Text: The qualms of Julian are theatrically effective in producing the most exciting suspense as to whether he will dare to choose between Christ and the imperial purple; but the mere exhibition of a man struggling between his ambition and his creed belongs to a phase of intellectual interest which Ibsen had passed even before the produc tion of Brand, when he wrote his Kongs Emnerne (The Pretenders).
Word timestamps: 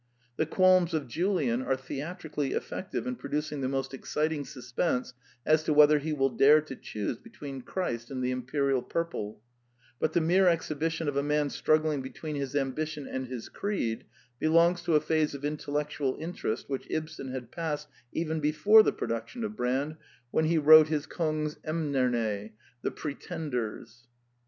The 0.35 0.47
qualms 0.47 0.95
of 0.95 1.07
Julian 1.07 1.61
are 1.61 1.75
theatrically 1.75 2.53
effective 2.53 3.05
in 3.05 3.15
producing 3.17 3.61
the 3.61 3.69
most 3.69 3.93
exciting 3.93 4.45
suspense 4.45 5.13
as 5.45 5.61
to 5.65 5.75
whether 5.75 5.99
he 5.99 6.11
will 6.11 6.31
dare 6.31 6.59
to 6.59 6.75
choose 6.75 7.19
between 7.19 7.61
Christ 7.61 8.09
and 8.09 8.23
the 8.23 8.31
imperial 8.31 8.81
purple; 8.81 9.43
but 9.99 10.13
the 10.13 10.19
mere 10.19 10.47
exhibition 10.47 11.07
of 11.07 11.17
a 11.17 11.21
man 11.21 11.51
struggling 11.51 12.01
between 12.01 12.35
his 12.35 12.55
ambition 12.55 13.07
and 13.07 13.27
his 13.27 13.47
creed 13.47 14.05
belongs 14.39 14.81
to 14.85 14.95
a 14.95 14.99
phase 14.99 15.35
of 15.35 15.45
intellectual 15.45 16.17
interest 16.19 16.67
which 16.67 16.87
Ibsen 16.89 17.27
had 17.31 17.51
passed 17.51 17.87
even 18.11 18.39
before 18.39 18.81
the 18.81 18.93
produc 18.93 19.27
tion 19.27 19.43
of 19.43 19.55
Brand, 19.55 19.97
when 20.31 20.45
he 20.45 20.57
wrote 20.57 20.87
his 20.87 21.05
Kongs 21.05 21.59
Emnerne 21.63 22.53
(The 22.81 22.89
Pretenders). 22.89 24.07